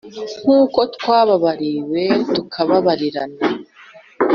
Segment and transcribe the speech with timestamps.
[0.41, 2.03] nkuko twababariwe,
[2.33, 3.41] tubabarirane.